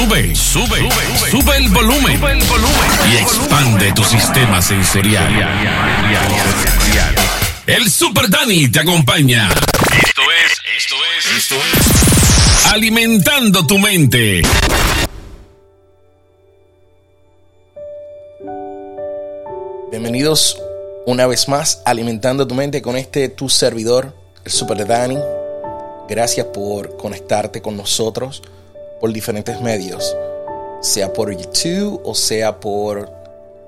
Sube, 0.00 0.34
sube, 0.34 0.88
sube, 1.30 1.56
el 1.58 1.68
volumen. 1.68 2.18
Y 3.12 3.16
expande 3.18 3.92
tu 3.92 4.02
sistema 4.02 4.62
sensorial. 4.62 5.30
El 7.66 7.90
Super 7.90 8.30
Dani 8.30 8.68
te 8.68 8.80
acompaña. 8.80 9.50
Esto 9.50 10.22
es, 10.22 10.52
esto 10.78 10.94
es, 11.18 11.36
esto 11.36 11.54
es. 11.56 12.72
Alimentando 12.72 13.66
tu 13.66 13.76
mente. 13.76 14.40
Bienvenidos 19.90 20.56
una 21.04 21.26
vez 21.26 21.46
más 21.48 21.82
Alimentando 21.84 22.46
tu 22.46 22.54
mente 22.54 22.80
con 22.80 22.96
este 22.96 23.28
tu 23.28 23.50
servidor, 23.50 24.16
el 24.46 24.50
Super 24.50 24.86
Dani. 24.86 25.18
Gracias 26.08 26.46
por 26.46 26.96
conectarte 26.96 27.60
con 27.60 27.76
nosotros 27.76 28.42
por 29.00 29.12
diferentes 29.12 29.60
medios, 29.60 30.14
sea 30.80 31.12
por 31.12 31.34
YouTube 31.34 32.00
o 32.04 32.14
sea 32.14 32.60
por 32.60 33.10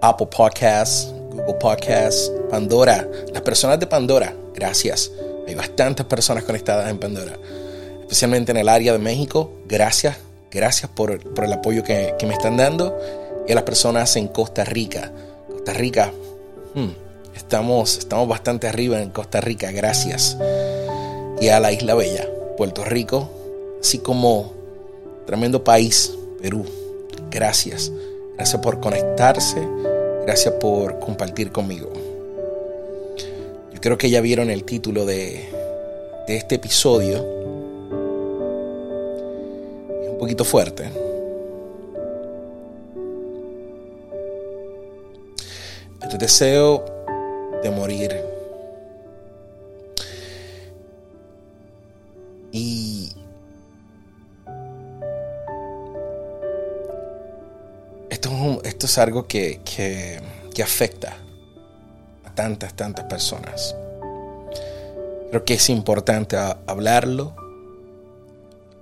Apple 0.01 0.27
Podcasts, 0.27 1.13
Google 1.31 1.55
Podcasts, 1.55 2.31
Pandora. 2.51 3.09
Las 3.33 3.43
personas 3.43 3.81
de 3.81 3.87
Pandora, 3.87 4.35
gracias. 4.55 5.11
Hay 5.47 5.55
bastantes 5.55 6.05
personas 6.07 6.45
conectadas 6.45 6.91
en 6.91 6.99
Pandora, 6.99 7.39
especialmente 8.01 8.53
en 8.53 8.59
el 8.59 8.69
área 8.69 8.93
de 8.93 8.99
México. 8.99 9.53
Gracias, 9.67 10.17
gracias 10.51 10.91
por, 10.91 11.13
el 11.13 11.53
apoyo 11.53 11.83
que, 11.83 12.15
me 12.27 12.35
están 12.35 12.57
dando. 12.57 12.99
Y 13.47 13.53
a 13.53 13.55
las 13.55 13.65
personas 13.65 14.15
en 14.17 14.29
Costa 14.29 14.65
Rica. 14.65 15.11
Costa 15.49 15.73
Rica, 15.73 16.13
hmm, 16.75 16.91
estamos, 17.35 17.99
estamos 17.99 18.29
bastante 18.29 18.69
arriba 18.69 19.01
en 19.01 19.11
Costa 19.11 19.41
Rica, 19.41 19.71
gracias. 19.73 20.37
Y 21.41 21.49
a 21.49 21.59
la 21.61 21.73
Isla 21.73 21.95
Bella, 21.95 22.29
Puerto 22.57 22.85
Rico, 22.85 23.31
así 23.81 23.99
como 23.99 24.62
Tremendo 25.27 25.63
país, 25.63 26.15
Perú. 26.41 26.65
Gracias. 27.31 27.93
Gracias 28.37 28.61
por 28.61 28.81
conectarse. 28.81 29.61
Gracias 30.25 30.55
por 30.55 30.99
compartir 30.99 31.51
conmigo. 31.51 31.91
Yo 33.73 33.81
creo 33.81 33.99
que 33.99 34.11
ya 34.11 34.21
vieron 34.21 34.51
el 34.51 34.65
título 34.65 35.07
de, 35.07 35.49
de 36.27 36.37
este 36.37 36.57
episodio. 36.57 37.19
Es 40.03 40.09
un 40.09 40.19
poquito 40.19 40.45
fuerte. 40.45 40.91
El 46.11 46.19
deseo 46.19 46.85
de 47.63 47.71
morir. 47.71 48.21
Y 52.53 53.11
esto 58.65 58.87
es 58.87 58.99
algo 58.99 59.27
que, 59.27 60.21
afecta 60.63 61.17
a 62.25 62.35
tantas, 62.35 62.75
tantas 62.75 63.05
personas. 63.07 63.75
Creo 65.31 65.45
que 65.45 65.55
es 65.55 65.71
importante 65.71 66.37
hablarlo. 66.37 67.35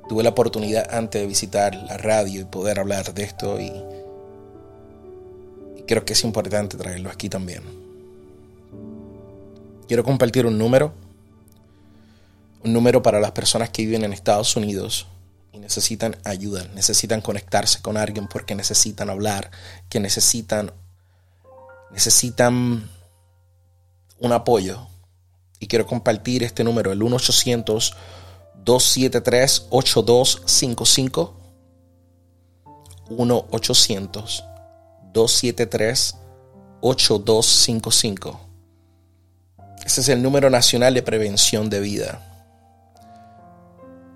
Tuve 0.09 0.23
la 0.23 0.31
oportunidad 0.31 0.93
antes 0.93 1.21
de 1.21 1.27
visitar 1.27 1.75
la 1.75 1.97
radio 1.97 2.41
y 2.41 2.45
poder 2.45 2.81
hablar 2.81 3.15
de 3.15 3.23
esto 3.23 3.61
y, 3.61 3.73
y 5.79 5.83
creo 5.83 6.05
que 6.05 6.15
es 6.15 6.25
importante 6.25 6.77
traerlo 6.77 7.11
aquí 7.11 7.29
también. 7.29 7.63
Quiero 9.87 10.05
compartir 10.05 10.47
un 10.47 10.59
número, 10.59 10.93
un 12.65 12.73
número 12.73 13.03
para 13.03 13.21
las 13.21 13.33
personas 13.33 13.71
que 13.71 13.83
viven 13.83 14.05
en 14.05 14.13
Estados 14.13 14.57
Unidos 14.57 15.07
necesitan 15.61 16.17
ayuda, 16.25 16.67
necesitan 16.75 17.21
conectarse 17.21 17.81
con 17.83 17.97
alguien 17.97 18.27
porque 18.27 18.55
necesitan 18.55 19.11
hablar, 19.11 19.51
que 19.89 20.01
necesitan 20.01 20.73
necesitan 21.91 22.89
un 24.19 24.33
apoyo. 24.33 24.87
Y 25.59 25.67
quiero 25.67 25.87
compartir 25.87 26.43
este 26.43 26.65
número, 26.65 26.93
el 26.93 27.03
1 27.03 27.17
800 27.17 27.97
273 28.65 29.67
8255 29.71 31.35
1 33.11 33.47
800 33.51 34.45
273 35.13 36.17
8255 36.81 38.41
Ese 39.85 40.01
es 40.01 40.09
el 40.09 40.23
número 40.23 40.49
nacional 40.49 40.95
de 40.95 41.03
prevención 41.03 41.69
de 41.69 41.81
vida. 41.81 42.30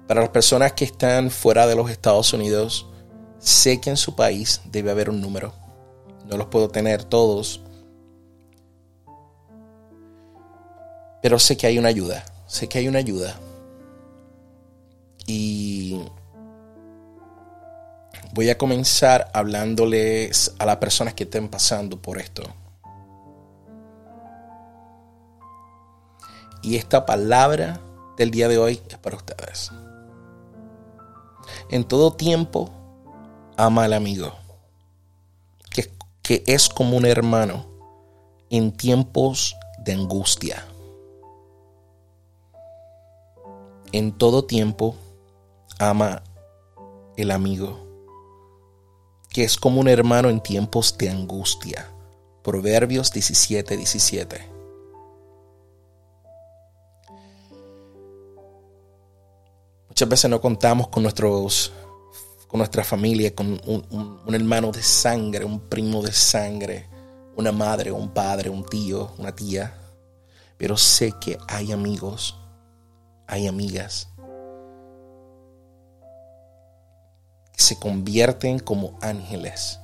Para 0.06 0.20
las 0.20 0.30
personas 0.30 0.72
que 0.72 0.84
están 0.84 1.30
fuera 1.30 1.66
de 1.66 1.74
los 1.74 1.90
Estados 1.90 2.32
Unidos, 2.32 2.86
sé 3.38 3.80
que 3.80 3.90
en 3.90 3.96
su 3.96 4.14
país 4.14 4.60
debe 4.66 4.90
haber 4.90 5.08
un 5.08 5.20
número. 5.20 5.54
No 6.26 6.36
los 6.36 6.48
puedo 6.48 6.68
tener 6.68 7.04
todos. 7.04 7.62
Pero 11.22 11.38
sé 11.38 11.56
que 11.56 11.66
hay 11.66 11.78
una 11.78 11.88
ayuda. 11.88 12.24
Sé 12.46 12.68
que 12.68 12.78
hay 12.78 12.88
una 12.88 12.98
ayuda. 12.98 13.34
Y 15.26 16.02
voy 18.34 18.50
a 18.50 18.58
comenzar 18.58 19.30
hablándoles 19.32 20.54
a 20.58 20.66
las 20.66 20.76
personas 20.76 21.14
que 21.14 21.24
estén 21.24 21.48
pasando 21.48 22.00
por 22.00 22.18
esto. 22.18 22.42
Y 26.62 26.76
esta 26.76 27.06
palabra 27.06 27.80
del 28.18 28.30
día 28.30 28.48
de 28.48 28.58
hoy 28.58 28.80
es 28.88 28.98
para 28.98 29.16
ustedes. 29.16 29.70
En 31.70 31.84
todo 31.84 32.12
tiempo, 32.12 32.70
ama 33.56 33.84
al 33.84 33.92
amigo, 33.92 34.32
que, 35.70 35.90
que 36.22 36.42
es 36.46 36.68
como 36.68 36.96
un 36.96 37.06
hermano 37.06 37.66
en 38.50 38.72
tiempos 38.72 39.56
de 39.78 39.92
angustia. 39.92 40.64
En 43.92 44.12
todo 44.12 44.44
tiempo, 44.44 44.96
ama 45.78 46.22
el 47.16 47.30
amigo, 47.30 47.78
que 49.30 49.44
es 49.44 49.56
como 49.56 49.80
un 49.80 49.88
hermano 49.88 50.28
en 50.30 50.40
tiempos 50.40 50.96
de 50.98 51.10
angustia. 51.10 51.90
Proverbios 52.42 53.12
17, 53.12 53.76
17. 53.76 54.53
Muchas 59.94 60.08
veces 60.08 60.28
no 60.28 60.40
contamos 60.40 60.88
con 60.88 61.04
nuestros 61.04 61.72
con 62.48 62.58
nuestra 62.58 62.82
familia, 62.82 63.32
con 63.32 63.60
un, 63.64 64.34
hermano 64.34 64.72
de 64.72 64.82
sangre, 64.82 65.44
un 65.44 65.60
primo 65.60 66.02
de 66.02 66.10
sangre, 66.10 66.88
una 67.36 67.52
madre, 67.52 67.92
un 67.92 68.08
padre, 68.08 68.50
un 68.50 68.64
tío, 68.66 69.12
una 69.18 69.32
tía. 69.32 69.72
Pero 70.56 70.76
sé 70.76 71.12
que 71.20 71.38
hay 71.46 71.70
amigos, 71.70 72.36
hay 73.28 73.46
amigas 73.46 74.08
que 77.52 77.62
se 77.62 77.78
convierten 77.78 78.58
como 78.58 78.98
ángeles. 79.00 79.78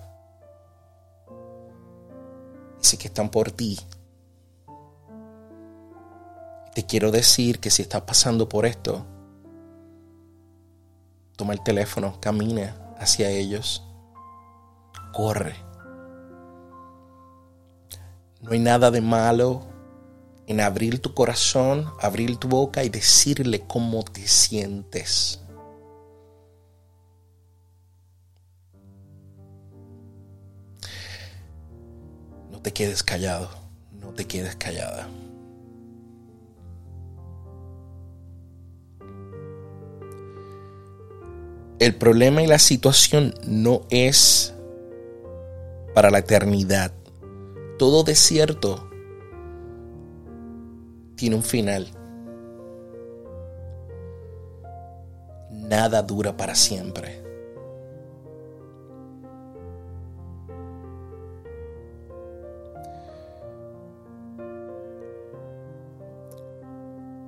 Sé 2.80 2.98
que 2.98 3.06
están 3.06 3.30
por 3.30 3.52
ti. 3.52 3.78
Te 6.74 6.84
quiero 6.84 7.12
decir 7.12 7.60
que 7.60 7.70
si 7.70 7.82
estás 7.82 8.02
pasando 8.02 8.48
por 8.48 8.66
esto, 8.66 9.06
toma 11.40 11.54
el 11.54 11.62
teléfono, 11.62 12.20
camina 12.20 12.76
hacia 12.98 13.30
ellos, 13.30 13.82
corre. 15.10 15.54
No 18.42 18.52
hay 18.52 18.58
nada 18.58 18.90
de 18.90 19.00
malo 19.00 19.62
en 20.46 20.60
abrir 20.60 21.00
tu 21.00 21.14
corazón, 21.14 21.90
abrir 21.98 22.36
tu 22.36 22.46
boca 22.46 22.84
y 22.84 22.90
decirle 22.90 23.62
cómo 23.66 24.02
te 24.02 24.28
sientes. 24.28 25.40
No 32.50 32.60
te 32.60 32.70
quedes 32.74 33.02
callado, 33.02 33.48
no 33.92 34.12
te 34.12 34.26
quedes 34.26 34.56
callada. 34.56 35.08
El 41.80 41.94
problema 41.94 42.42
y 42.42 42.46
la 42.46 42.58
situación 42.58 43.34
no 43.46 43.80
es 43.88 44.54
para 45.94 46.10
la 46.10 46.18
eternidad. 46.18 46.92
Todo 47.78 48.04
desierto 48.04 48.86
tiene 51.16 51.36
un 51.36 51.42
final. 51.42 51.88
Nada 55.50 56.02
dura 56.02 56.36
para 56.36 56.54
siempre. 56.54 57.22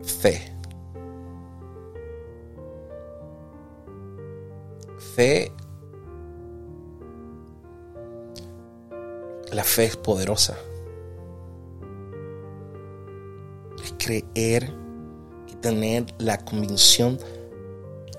Fe. 0.03 0.52
Fe. 5.15 5.53
La 9.53 9.65
fe 9.65 9.85
es 9.85 9.97
poderosa. 9.97 10.57
Es 13.83 13.95
creer 13.99 14.73
y 15.49 15.55
tener 15.57 16.07
la 16.19 16.39
convicción 16.39 17.19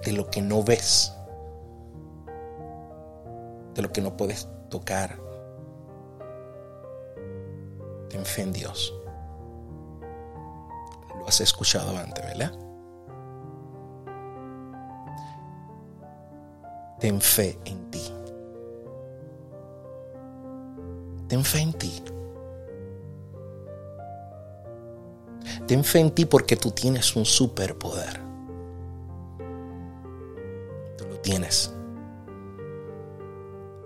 de 0.06 0.12
lo 0.12 0.30
que 0.30 0.42
no 0.42 0.64
ves, 0.64 1.14
de 3.74 3.82
lo 3.82 3.92
que 3.92 4.02
no 4.02 4.16
puedes 4.16 4.48
tocar. 4.70 5.18
Ten 8.10 8.26
fe 8.26 8.42
en 8.44 8.54
Dios. 8.54 8.94
Lo 11.18 11.28
has 11.28 11.40
escuchado 11.42 11.98
antes, 11.98 12.24
¿verdad? 12.26 12.63
Ten 17.04 17.20
fe 17.20 17.60
en 17.66 17.92
ti. 17.92 18.02
Ten 21.28 21.44
fe 21.44 21.60
en 21.60 21.74
ti. 21.74 21.92
Ten 25.68 25.84
fe 25.84 26.00
en 26.00 26.12
ti 26.12 26.24
porque 26.24 26.56
tú 26.56 26.72
tienes 26.72 27.14
un 27.18 27.26
superpoder. 27.26 28.22
Tú 30.98 31.06
lo 31.10 31.20
tienes. 31.20 31.74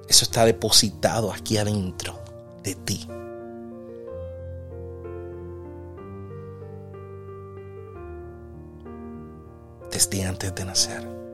Eso 0.08 0.24
está 0.24 0.46
depositado 0.46 1.32
aquí 1.32 1.58
adentro 1.58 2.20
de 2.62 2.76
ti. 2.76 3.08
Desde 9.90 10.24
antes 10.24 10.54
de 10.54 10.66
nacer. 10.66 11.27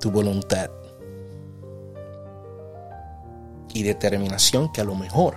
Tu 0.00 0.10
voluntad 0.10 0.70
y 3.74 3.82
determinación 3.82 4.72
que 4.72 4.80
a 4.80 4.84
lo 4.84 4.94
mejor 4.94 5.36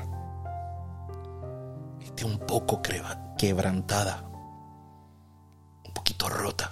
esté 2.02 2.26
un 2.26 2.40
poco 2.40 2.82
quebrantada, 3.38 4.24
un 5.86 5.94
poquito 5.94 6.30
rota, 6.30 6.72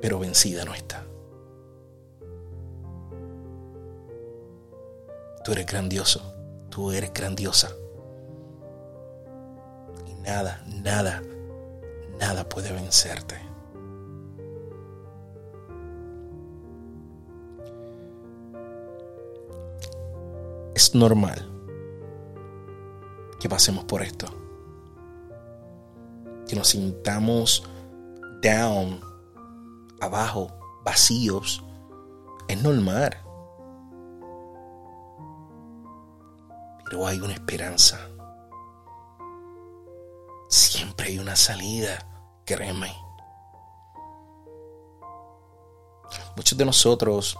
pero 0.00 0.18
vencida 0.18 0.64
no 0.64 0.74
está. 0.74 1.04
Tú 5.44 5.52
eres 5.52 5.66
grandioso, 5.66 6.20
tú 6.70 6.92
eres 6.92 7.12
grandiosa. 7.12 7.70
Y 10.06 10.14
nada, 10.14 10.62
nada, 10.66 11.22
nada 12.18 12.48
puede 12.48 12.72
vencerte. 12.72 13.49
Normal 20.94 21.50
que 23.40 23.48
pasemos 23.48 23.84
por 23.84 24.02
esto. 24.02 24.26
Que 26.46 26.54
nos 26.54 26.68
sintamos 26.68 27.64
down, 28.42 29.00
abajo, 30.00 30.48
vacíos. 30.84 31.64
Es 32.48 32.62
normal. 32.62 33.16
Pero 36.84 37.06
hay 37.06 37.20
una 37.20 37.32
esperanza. 37.32 37.98
Siempre 40.48 41.08
hay 41.08 41.18
una 41.18 41.36
salida, 41.36 41.98
créeme. 42.44 42.92
Muchos 46.36 46.58
de 46.58 46.64
nosotros 46.64 47.38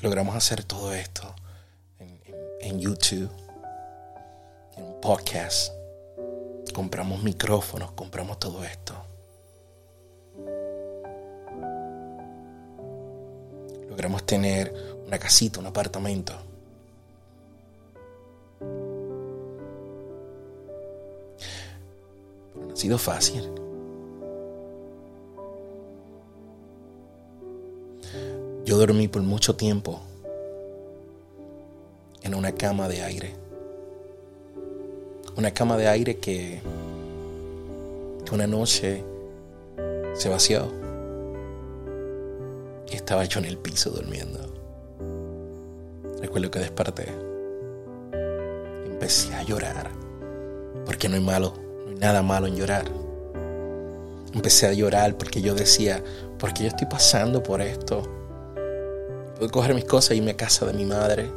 logramos 0.00 0.36
hacer 0.36 0.64
todo 0.64 0.94
esto 0.94 1.34
en, 2.60 2.80
YouTube, 2.80 3.30
en 4.76 5.00
podcast. 5.00 5.72
Compramos 6.72 7.22
micrófonos, 7.22 7.92
compramos 7.92 8.38
todo 8.38 8.64
esto. 8.64 8.94
Logramos 13.88 14.24
tener 14.24 14.72
una 15.06 15.18
casita, 15.18 15.58
un 15.58 15.66
apartamento. 15.66 16.34
Pero 22.52 22.66
no 22.66 22.72
ha 22.72 22.76
sido 22.76 22.98
fácil. 22.98 23.57
Yo 28.68 28.76
dormí 28.76 29.08
por 29.08 29.22
mucho 29.22 29.56
tiempo 29.56 29.98
en 32.22 32.34
una 32.34 32.52
cama 32.52 32.86
de 32.86 33.00
aire. 33.00 33.34
Una 35.38 35.52
cama 35.52 35.78
de 35.78 35.88
aire 35.88 36.18
que, 36.18 36.60
una 38.30 38.46
noche 38.46 39.02
se 40.12 40.28
vació. 40.28 40.70
Y 42.92 42.96
estaba 42.96 43.24
yo 43.24 43.38
en 43.38 43.46
el 43.46 43.56
piso 43.56 43.88
durmiendo. 43.88 44.38
Recuerdo 46.20 46.50
que 46.50 46.58
desperté. 46.58 47.06
Empecé 48.84 49.34
a 49.34 49.44
llorar. 49.44 49.88
Porque 50.84 51.08
no 51.08 51.14
hay 51.14 51.22
malo, 51.22 51.54
no 51.86 51.88
hay 51.92 51.94
nada 51.94 52.20
malo 52.20 52.46
en 52.46 52.56
llorar. 52.56 52.84
Empecé 54.34 54.66
a 54.66 54.74
llorar 54.74 55.16
porque 55.16 55.40
yo 55.40 55.54
decía, 55.54 56.04
porque 56.38 56.64
yo 56.64 56.68
estoy 56.68 56.86
pasando 56.86 57.42
por 57.42 57.62
esto 57.62 58.17
Puedo 59.38 59.52
coger 59.52 59.72
mis 59.72 59.84
cosas 59.84 60.12
y 60.12 60.16
irme 60.16 60.32
a 60.32 60.36
casa 60.36 60.66
de 60.66 60.72
mi 60.72 60.84
madre. 60.84 61.30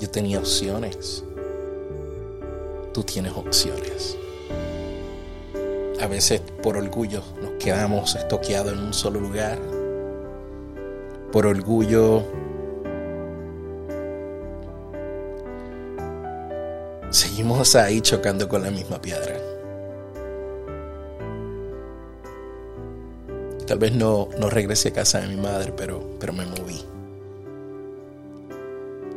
Yo 0.00 0.10
tenía 0.10 0.38
opciones. 0.38 1.22
Tú 2.94 3.02
tienes 3.02 3.32
opciones. 3.32 4.16
A 6.00 6.06
veces 6.06 6.40
por 6.62 6.78
orgullo 6.78 7.22
nos 7.42 7.52
quedamos 7.62 8.14
estoqueados 8.14 8.72
en 8.72 8.78
un 8.78 8.94
solo 8.94 9.20
lugar. 9.20 9.58
Por 11.30 11.46
orgullo 11.46 12.24
seguimos 17.10 17.74
ahí 17.76 18.00
chocando 18.00 18.48
con 18.48 18.62
la 18.62 18.70
misma 18.70 19.00
piedra. 19.00 19.53
Tal 23.66 23.78
vez 23.78 23.92
no, 23.92 24.28
no 24.38 24.50
regrese 24.50 24.88
a 24.88 24.92
casa 24.92 25.20
de 25.20 25.28
mi 25.28 25.36
madre, 25.36 25.72
pero, 25.74 26.02
pero 26.20 26.32
me 26.32 26.44
moví. 26.44 26.84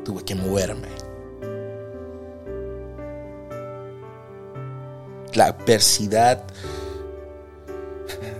Tuve 0.05 0.23
que 0.23 0.35
moverme. 0.35 0.87
La 5.33 5.47
adversidad, 5.47 6.43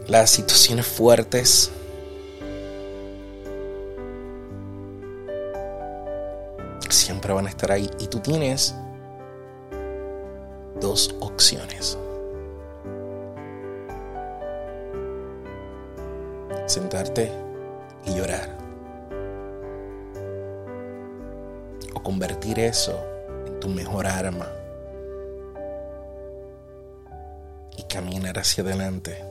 las 0.08 0.30
situaciones 0.30 0.88
fuertes, 0.88 1.72
siempre 6.90 7.34
van 7.34 7.48
a 7.48 7.50
estar 7.50 7.72
ahí. 7.72 7.90
Y 8.00 8.08
tú 8.08 8.20
tienes 8.20 8.74
dos 10.80 11.14
opciones. 11.20 11.98
Sentarte 16.78 17.32
y 18.06 18.14
llorar. 18.14 18.56
O 21.96 22.04
convertir 22.04 22.60
eso 22.60 23.04
en 23.48 23.60
tu 23.60 23.68
mejor 23.68 24.06
arma. 24.06 24.48
Y 27.78 27.84
caminar 27.84 28.38
hacia 28.38 28.64
adelante. 28.64 29.24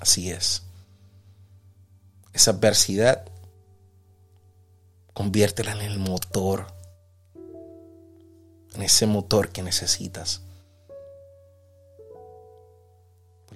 Así 0.00 0.30
es. 0.30 0.62
Esa 2.32 2.52
adversidad, 2.52 3.26
conviértela 5.12 5.72
en 5.72 5.82
el 5.82 5.98
motor. 5.98 6.68
En 8.74 8.82
ese 8.82 9.06
motor 9.06 9.50
que 9.50 9.62
necesitas 9.62 10.42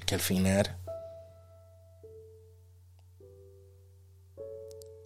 que 0.04 0.14
al 0.14 0.20
final 0.20 0.76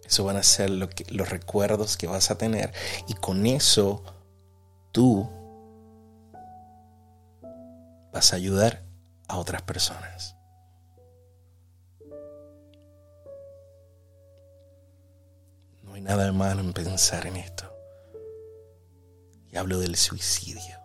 eso 0.05 0.23
van 0.23 0.37
a 0.37 0.43
ser 0.43 0.69
lo 0.69 0.89
que, 0.89 1.05
los 1.11 1.29
recuerdos 1.29 1.97
que 1.97 2.07
vas 2.07 2.31
a 2.31 2.37
tener 2.37 2.73
y 3.07 3.13
con 3.13 3.45
eso 3.45 4.03
tú 4.91 5.29
vas 8.11 8.33
a 8.33 8.35
ayudar 8.35 8.83
a 9.27 9.37
otras 9.37 9.61
personas. 9.61 10.35
No 15.83 15.93
hay 15.93 16.01
nada 16.01 16.25
de 16.25 16.31
malo 16.31 16.61
en 16.61 16.73
pensar 16.73 17.27
en 17.27 17.35
esto. 17.35 17.71
Y 19.51 19.57
hablo 19.57 19.79
del 19.79 19.95
suicidio. 19.95 20.79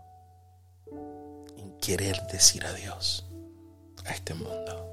En 1.56 1.78
querer 1.78 2.20
decir 2.30 2.64
adiós 2.66 3.26
a 4.04 4.12
este 4.12 4.34
mundo. 4.34 4.90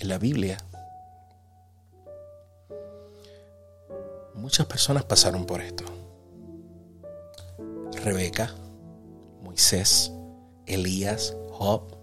En 0.00 0.08
la 0.08 0.18
Biblia, 0.18 0.58
muchas 4.34 4.66
personas 4.66 5.04
pasaron 5.04 5.46
por 5.46 5.60
esto. 5.60 5.84
Rebeca, 8.02 8.54
Moisés, 9.42 10.12
Elías, 10.66 11.36
Job. 11.50 11.96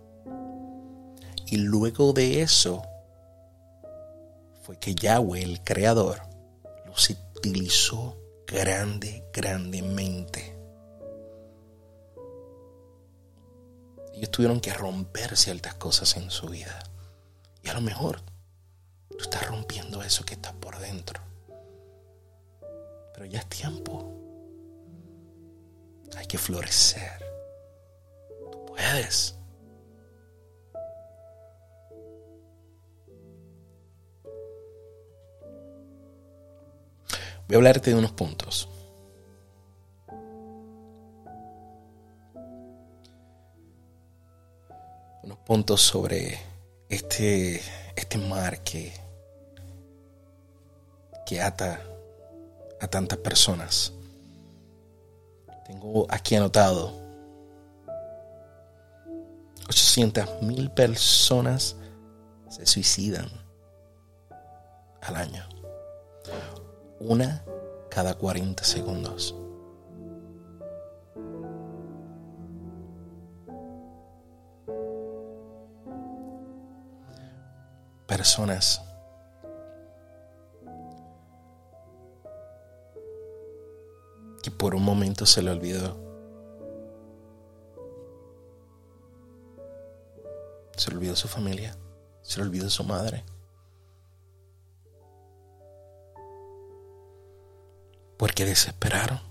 Y 1.48 1.58
luego 1.58 2.14
de 2.14 2.42
eso 2.42 2.82
fue 4.64 4.78
que 4.80 4.96
Yahweh, 4.96 5.44
el 5.44 5.64
Creador, 5.64 6.22
los 6.86 7.10
utilizó 7.10 8.18
grande, 8.48 9.24
grandemente. 9.34 10.61
Ellos 14.14 14.32
tuvieron 14.32 14.60
que 14.60 14.74
romper 14.74 15.38
ciertas 15.38 15.76
cosas 15.76 16.18
en 16.18 16.30
su 16.30 16.48
vida. 16.48 16.84
Y 17.64 17.70
a 17.70 17.74
lo 17.74 17.82
mejor 17.82 18.22
tú 19.10 19.18
estás 19.20 19.48
rompiendo 19.48 20.02
eso 20.04 20.26
que 20.26 20.34
está 20.34 20.54
por 20.54 20.78
dentro. 20.80 21.22
Pero 23.14 23.26
ya 23.26 23.40
es 23.40 23.48
tiempo. 23.48 24.12
Hay 26.18 26.26
que 26.26 26.38
florecer. 26.38 27.24
Tú 28.52 28.66
puedes. 28.66 29.36
Voy 37.48 37.56
a 37.56 37.58
hablarte 37.58 37.90
de 37.92 37.98
unos 37.98 38.12
puntos. 38.12 38.71
Puntos 45.52 45.82
sobre 45.82 46.40
este, 46.88 47.62
este 47.98 48.18
mar 48.18 48.64
que, 48.64 48.94
que 51.26 51.42
ata 51.42 51.82
a 52.80 52.88
tantas 52.88 53.20
personas. 53.20 53.92
Tengo 55.68 56.08
aquí 56.10 56.38
anotado 56.38 56.94
800 59.68 60.42
mil 60.42 60.72
personas 60.72 61.76
se 62.48 62.66
suicidan 62.66 63.30
al 65.02 65.16
año. 65.18 65.44
Una 67.02 67.44
cada 67.90 68.14
40 68.14 68.64
segundos. 68.64 69.36
Personas 78.22 78.80
que 84.44 84.52
por 84.52 84.76
un 84.76 84.84
momento 84.84 85.26
se 85.26 85.42
le 85.42 85.50
olvidó. 85.50 85.98
Se 90.78 90.92
le 90.92 90.98
olvidó 90.98 91.16
su 91.16 91.28
familia, 91.28 91.76
se 92.22 92.38
le 92.38 92.46
olvidó 92.46 92.70
su 92.70 92.84
madre. 92.84 93.24
Porque 98.20 98.46
desesperaron. 98.46 99.31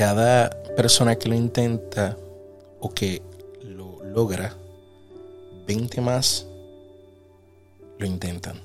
Cada 0.00 0.48
persona 0.76 1.16
que 1.16 1.28
lo 1.28 1.34
intenta 1.34 2.16
o 2.80 2.88
que 2.88 3.20
lo 3.60 4.02
logra, 4.02 4.56
20 5.66 6.00
más 6.00 6.46
lo 7.98 8.06
intentan. 8.06 8.58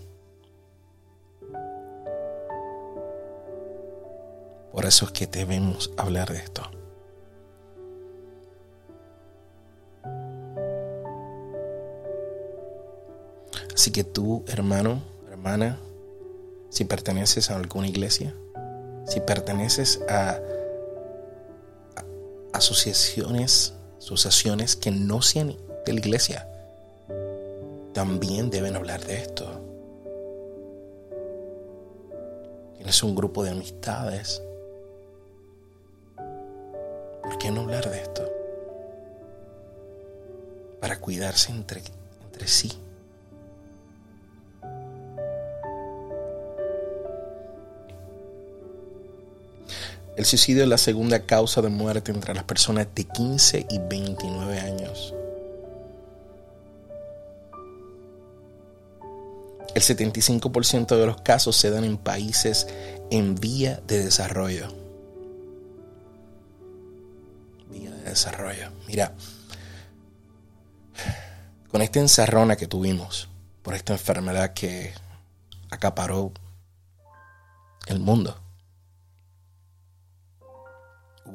Por 4.71 4.85
eso 4.85 5.03
es 5.03 5.11
que 5.11 5.27
debemos 5.27 5.91
hablar 5.97 6.31
de 6.31 6.37
esto. 6.37 6.61
Así 13.73 13.91
que 13.91 14.05
tú, 14.05 14.45
hermano, 14.47 15.01
hermana, 15.29 15.79
si 16.69 16.85
perteneces 16.85 17.51
a 17.51 17.57
alguna 17.57 17.89
iglesia, 17.89 18.33
si 19.05 19.19
perteneces 19.19 19.99
a 20.07 20.39
asociaciones, 22.55 23.73
asociaciones 23.97 24.75
que 24.75 24.91
no 24.91 25.21
sean 25.21 25.55
de 25.85 25.93
la 25.93 25.99
iglesia, 25.99 26.47
también 27.93 28.49
deben 28.49 28.75
hablar 28.75 29.03
de 29.05 29.15
esto. 29.15 29.61
Tienes 32.75 33.03
un 33.03 33.15
grupo 33.15 33.43
de 33.43 33.51
amistades. 33.51 34.41
¿Por 37.23 37.37
qué 37.37 37.51
no 37.51 37.61
hablar 37.61 37.89
de 37.89 38.01
esto? 38.01 38.29
Para 40.79 40.99
cuidarse 40.99 41.51
entre, 41.51 41.81
entre 42.25 42.47
sí. 42.47 42.71
El 50.15 50.25
suicidio 50.25 50.63
es 50.63 50.69
la 50.69 50.77
segunda 50.77 51.25
causa 51.25 51.61
de 51.61 51.67
muerte 51.67 52.11
entre 52.11 52.33
las 52.33 52.45
personas 52.45 52.87
de 52.95 53.03
15 53.03 53.67
y 53.69 53.79
29 53.79 54.59
años. 54.59 55.13
El 59.73 59.81
75% 59.81 60.95
de 60.97 61.05
los 61.05 61.19
casos 61.21 61.57
se 61.57 61.69
dan 61.69 61.83
en 61.83 61.97
países 61.97 62.67
en 63.11 63.35
vía 63.35 63.81
de 63.85 64.05
desarrollo. 64.05 64.69
Vía 67.69 67.91
de 67.91 68.03
desarrollo. 68.03 68.71
Mira, 68.87 69.13
con 71.69 71.81
esta 71.81 71.99
encerrona 71.99 72.55
que 72.55 72.67
tuvimos 72.67 73.27
por 73.63 73.73
esta 73.73 73.91
enfermedad 73.91 74.53
que 74.53 74.93
acaparó 75.69 76.31
el 77.87 77.99
mundo, 77.99 78.44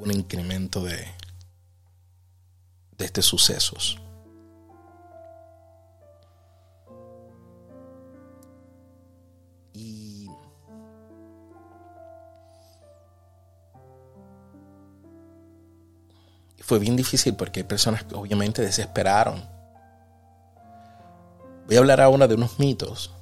un 0.00 0.10
incremento 0.10 0.82
de, 0.82 0.96
de 2.96 3.04
estos 3.04 3.26
sucesos. 3.26 3.98
Y 9.72 10.28
fue 16.58 16.78
bien 16.78 16.96
difícil 16.96 17.34
porque 17.36 17.60
hay 17.60 17.64
personas 17.64 18.04
que 18.04 18.14
obviamente 18.14 18.62
desesperaron. 18.62 19.44
Voy 21.66 21.76
a 21.76 21.78
hablar 21.80 22.00
ahora 22.00 22.26
de 22.26 22.34
unos 22.34 22.58
mitos. 22.58 23.12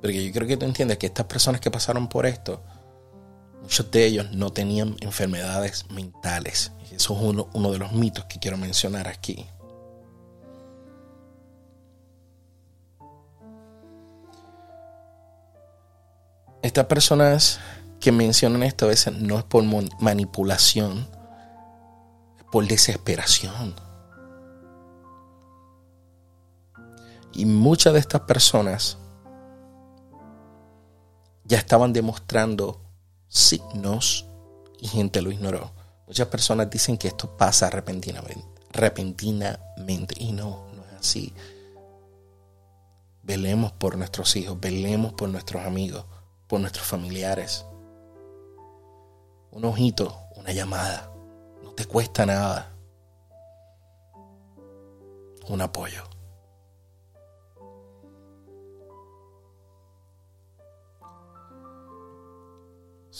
Porque 0.00 0.26
yo 0.26 0.32
creo 0.32 0.48
que 0.48 0.56
tú 0.56 0.66
entiendes 0.66 0.98
que 0.98 1.06
estas 1.06 1.26
personas 1.26 1.60
que 1.60 1.70
pasaron 1.70 2.08
por 2.08 2.26
esto, 2.26 2.62
Muchos 3.62 3.90
de 3.90 4.06
ellos 4.06 4.32
no 4.32 4.50
tenían 4.50 4.96
enfermedades 5.00 5.88
mentales. 5.90 6.72
Eso 6.90 7.14
es 7.14 7.20
uno, 7.20 7.48
uno 7.52 7.70
de 7.70 7.78
los 7.78 7.92
mitos 7.92 8.24
que 8.24 8.38
quiero 8.38 8.56
mencionar 8.56 9.06
aquí. 9.06 9.46
Estas 16.62 16.86
personas 16.86 17.60
que 18.00 18.12
mencionan 18.12 18.62
esto 18.62 18.86
a 18.86 18.88
veces 18.88 19.14
no 19.14 19.38
es 19.38 19.44
por 19.44 19.62
manipulación, 20.00 21.06
es 22.38 22.44
por 22.50 22.66
desesperación. 22.66 23.74
Y 27.32 27.46
muchas 27.46 27.92
de 27.92 28.00
estas 28.00 28.22
personas 28.22 28.98
ya 31.44 31.58
estaban 31.58 31.92
demostrando 31.92 32.80
signos 33.30 34.26
y 34.80 34.88
gente 34.88 35.22
lo 35.22 35.30
ignoró. 35.30 35.72
Muchas 36.06 36.26
personas 36.26 36.68
dicen 36.68 36.98
que 36.98 37.08
esto 37.08 37.36
pasa 37.36 37.70
repentinamente, 37.70 38.44
repentinamente 38.72 40.16
y 40.18 40.32
no, 40.32 40.66
no 40.74 40.84
es 40.84 40.92
así. 40.98 41.32
velemos 43.22 43.70
por 43.72 43.96
nuestros 43.96 44.34
hijos, 44.34 44.58
velemos 44.58 45.12
por 45.12 45.28
nuestros 45.28 45.64
amigos, 45.64 46.04
por 46.48 46.60
nuestros 46.60 46.86
familiares. 46.86 47.64
Un 49.52 49.64
ojito, 49.64 50.18
una 50.36 50.52
llamada, 50.52 51.12
no 51.62 51.70
te 51.70 51.84
cuesta 51.84 52.26
nada. 52.26 52.72
Un 55.48 55.60
apoyo. 55.60 56.09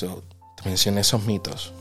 So, 0.00 0.24
te 0.56 0.66
mencioné 0.66 1.02
esos 1.02 1.26
mitos. 1.26 1.74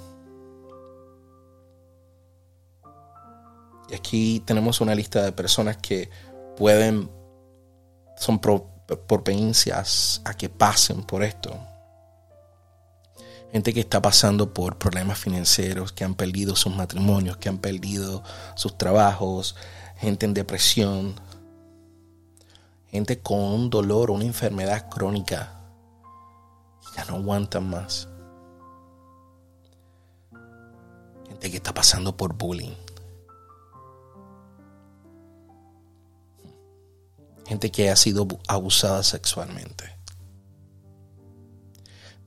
Y 3.89 3.95
aquí 3.95 4.41
tenemos 4.41 4.81
una 4.81 4.93
lista 4.93 5.23
de 5.23 5.31
personas 5.31 5.77
que 5.77 6.09
pueden, 6.57 7.09
son 8.17 8.39
propensas 8.39 10.21
a 10.25 10.33
que 10.33 10.49
pasen 10.49 11.03
por 11.03 11.23
esto. 11.23 11.57
Gente 13.53 13.73
que 13.73 13.79
está 13.79 14.01
pasando 14.01 14.53
por 14.53 14.77
problemas 14.77 15.17
financieros, 15.17 15.93
que 15.93 16.03
han 16.03 16.15
perdido 16.15 16.57
sus 16.57 16.75
matrimonios, 16.75 17.37
que 17.37 17.47
han 17.47 17.59
perdido 17.59 18.21
sus 18.57 18.77
trabajos, 18.77 19.55
gente 19.95 20.25
en 20.25 20.33
depresión, 20.33 21.15
gente 22.87 23.21
con 23.21 23.39
un 23.39 23.69
dolor, 23.69 24.11
una 24.11 24.25
enfermedad 24.25 24.89
crónica, 24.89 25.53
ya 26.97 27.05
no 27.05 27.15
aguantan 27.15 27.69
más. 27.69 28.08
Gente 31.39 31.51
que 31.51 31.57
está 31.57 31.73
pasando 31.73 32.15
por 32.15 32.33
bullying. 32.33 32.75
gente 37.49 37.71
que 37.71 37.89
ha 37.89 37.95
sido 37.95 38.27
abusada 38.47 39.01
sexualmente. 39.01 39.97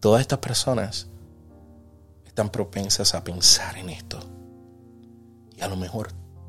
Todas 0.00 0.20
estas 0.20 0.40
personas 0.40 1.06
están 2.26 2.50
propensas 2.50 3.14
a 3.14 3.22
pensar 3.22 3.78
en 3.78 3.88
esto. 3.88 4.18
Y 5.56 5.60
a 5.60 5.68
lo 5.68 5.76
mejor 5.76 6.08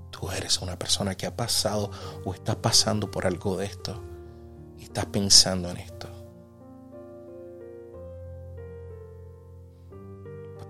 tú 0.09 0.31
eres 0.31 0.59
una 0.59 0.79
persona 0.79 1.13
que 1.13 1.27
ha 1.27 1.37
pasado 1.37 1.91
o 2.25 2.33
está 2.33 2.59
pasando 2.59 3.11
por 3.11 3.27
algo 3.27 3.57
de 3.57 3.67
esto 3.67 4.01
y 4.79 4.85
estás 4.85 5.05
pensando 5.05 5.69
en 5.69 5.77
esto. 5.77 6.09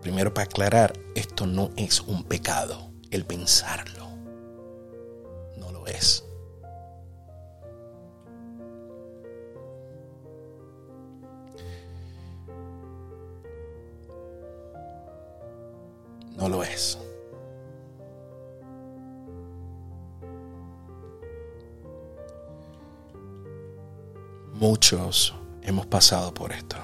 Primero 0.04 0.34
para 0.34 0.46
aclarar, 0.46 0.94
esto 1.16 1.48
no 1.48 1.72
es 1.78 2.02
un 2.02 2.24
pecado, 2.26 2.92
el 3.10 3.26
pensarlo. 3.26 4.10
No 5.58 5.72
lo 5.72 5.88
es. 5.88 6.26
no 16.36 16.50
lo 16.50 16.64
es. 16.64 16.98
Muchos 24.54 25.34
hemos 25.62 25.86
pasado 25.86 26.34
por 26.34 26.52
esto. 26.52 26.78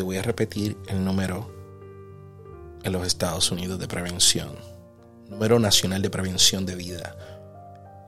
Te 0.00 0.04
voy 0.04 0.16
a 0.16 0.22
repetir 0.22 0.78
el 0.88 1.04
número 1.04 1.46
en 2.82 2.90
los 2.90 3.06
Estados 3.06 3.50
Unidos 3.50 3.78
de 3.78 3.86
prevención. 3.86 4.48
Número 5.28 5.58
nacional 5.58 6.00
de 6.00 6.08
prevención 6.08 6.64
de 6.64 6.74
vida. 6.74 7.14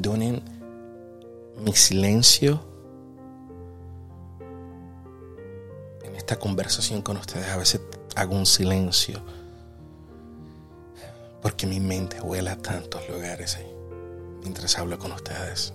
Perdonen 0.00 0.40
mi 1.56 1.72
silencio 1.72 2.60
en 6.04 6.14
esta 6.14 6.38
conversación 6.38 7.02
con 7.02 7.16
ustedes. 7.16 7.48
A 7.48 7.56
veces 7.56 7.80
hago 8.14 8.36
un 8.36 8.46
silencio 8.46 9.20
porque 11.42 11.66
mi 11.66 11.80
mente 11.80 12.20
vuela 12.20 12.52
a 12.52 12.58
tantos 12.58 13.08
lugares 13.08 13.56
ahí 13.56 13.74
mientras 14.40 14.78
hablo 14.78 15.00
con 15.00 15.10
ustedes. 15.10 15.74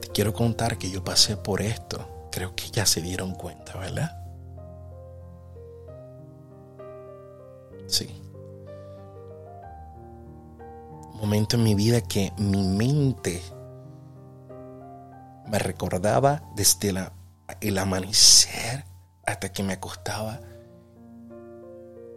Te 0.00 0.08
quiero 0.08 0.32
contar 0.32 0.78
que 0.78 0.90
yo 0.90 1.04
pasé 1.04 1.36
por 1.36 1.62
esto. 1.62 2.28
Creo 2.32 2.56
que 2.56 2.70
ya 2.72 2.86
se 2.86 3.00
dieron 3.00 3.36
cuenta, 3.36 3.78
¿verdad? 3.78 4.20
Sí. 7.86 8.23
Momento 11.24 11.56
en 11.56 11.62
mi 11.62 11.74
vida 11.74 12.00
que 12.00 12.32
mi 12.38 12.62
mente 12.62 13.42
me 15.46 15.58
recordaba 15.58 16.42
desde 16.54 16.92
el 17.60 17.78
amanecer 17.78 18.84
hasta 19.26 19.52
que 19.52 19.62
me 19.62 19.74
acostaba 19.74 20.40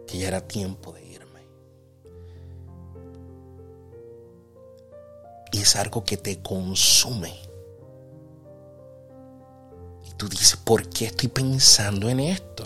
que 0.06 0.18
ya 0.18 0.28
era 0.28 0.46
tiempo 0.46 0.92
de 0.92 1.08
y 5.52 5.58
es 5.58 5.76
algo 5.76 6.04
que 6.04 6.16
te 6.16 6.40
consume. 6.42 7.34
Y 10.04 10.12
tú 10.16 10.28
dices, 10.28 10.56
¿por 10.56 10.88
qué 10.88 11.06
estoy 11.06 11.28
pensando 11.28 12.08
en 12.08 12.20
esto? 12.20 12.64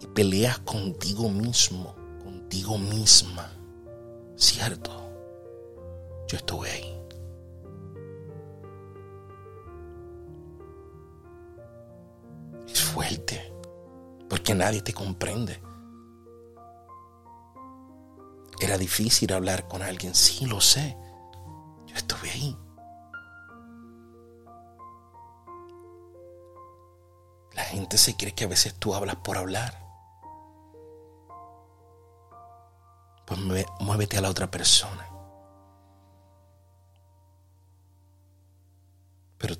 Y 0.00 0.06
peleas 0.06 0.58
contigo 0.60 1.28
mismo, 1.28 1.94
contigo 2.24 2.78
misma. 2.78 3.50
Cierto, 4.36 5.01
yo 6.32 6.38
estuve 6.38 6.70
ahí. 6.70 6.98
Es 12.66 12.82
fuerte, 12.82 13.52
porque 14.30 14.54
nadie 14.54 14.80
te 14.80 14.94
comprende. 14.94 15.62
Era 18.62 18.78
difícil 18.78 19.30
hablar 19.34 19.68
con 19.68 19.82
alguien, 19.82 20.14
sí 20.14 20.46
lo 20.46 20.62
sé. 20.62 20.96
Yo 21.86 21.96
estuve 21.96 22.30
ahí. 22.30 22.56
La 27.52 27.64
gente 27.64 27.98
se 27.98 28.16
cree 28.16 28.34
que 28.34 28.44
a 28.44 28.48
veces 28.48 28.74
tú 28.76 28.94
hablas 28.94 29.16
por 29.16 29.36
hablar. 29.36 29.78
Pues 33.26 33.38
muévete 33.80 34.16
a 34.16 34.22
la 34.22 34.30
otra 34.30 34.50
persona. 34.50 35.11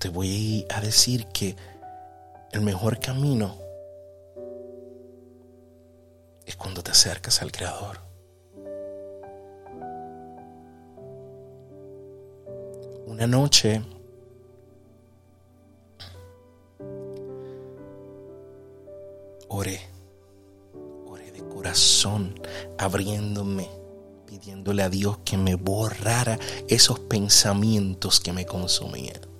Te 0.03 0.09
voy 0.09 0.67
a 0.69 0.81
decir 0.81 1.27
que 1.27 1.55
el 2.51 2.61
mejor 2.61 2.99
camino 2.99 3.55
es 6.45 6.57
cuando 6.57 6.83
te 6.83 6.91
acercas 6.91 7.41
al 7.41 7.53
Creador. 7.53 8.01
Una 13.07 13.29
noche 13.29 13.81
oré, 19.47 19.83
oré 21.07 21.31
de 21.31 21.47
corazón, 21.47 22.41
abriéndome, 22.77 23.69
pidiéndole 24.27 24.83
a 24.83 24.88
Dios 24.88 25.19
que 25.25 25.37
me 25.37 25.55
borrara 25.55 26.41
esos 26.67 26.99
pensamientos 26.99 28.19
que 28.19 28.33
me 28.33 28.45
consumían. 28.45 29.32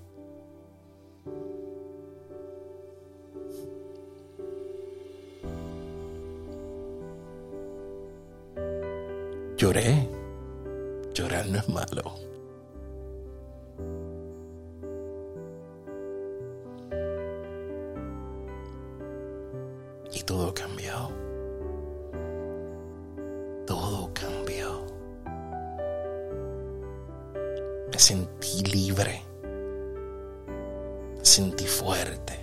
Sentí 28.12 28.62
libre. 28.64 29.22
sentí 31.22 31.66
fuerte. 31.66 32.41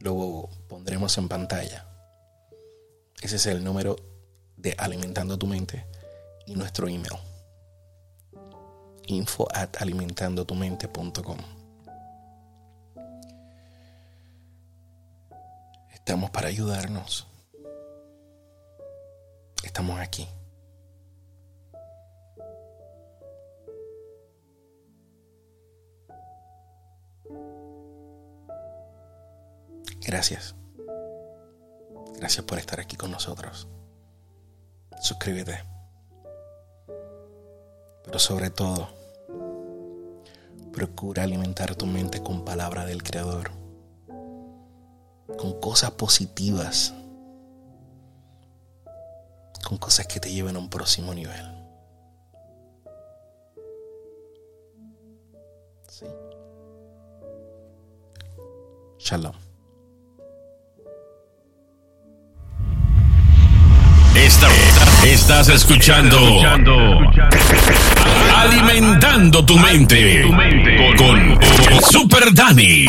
Lo 0.00 0.48
pondremos 0.68 1.18
en 1.18 1.28
pantalla. 1.28 1.84
Ese 3.20 3.34
es 3.36 3.46
el 3.46 3.64
número 3.64 3.96
de 4.58 4.74
Alimentando 4.76 5.38
tu 5.38 5.46
Mente 5.46 5.86
y 6.46 6.54
nuestro 6.54 6.88
email. 6.88 7.16
Info 9.06 9.48
at 9.54 9.80
alimentandotumente.com. 9.80 11.38
Estamos 15.92 16.30
para 16.30 16.48
ayudarnos. 16.48 17.26
Estamos 19.62 19.98
aquí. 20.00 20.28
Gracias. 30.00 30.54
Gracias 32.16 32.44
por 32.44 32.58
estar 32.58 32.80
aquí 32.80 32.96
con 32.96 33.10
nosotros. 33.10 33.68
Suscríbete. 35.08 35.64
Pero 38.04 38.18
sobre 38.18 38.50
todo, 38.50 38.88
procura 40.70 41.22
alimentar 41.22 41.74
tu 41.76 41.86
mente 41.86 42.22
con 42.22 42.44
palabra 42.44 42.84
del 42.84 43.02
Creador, 43.02 43.50
con 45.38 45.58
cosas 45.62 45.92
positivas, 45.92 46.92
con 49.66 49.78
cosas 49.78 50.06
que 50.06 50.20
te 50.20 50.30
lleven 50.30 50.56
a 50.56 50.58
un 50.58 50.68
próximo 50.68 51.14
nivel. 51.14 51.46
¿Sí? 55.88 56.04
Shalom. 58.98 59.48
Estás 65.04 65.48
escuchando 65.48 66.18
Alimentando 68.36 69.44
tu 69.44 69.58
mente 69.58 70.22
con 70.96 71.38
Super 71.90 72.32
Dani. 72.32 72.86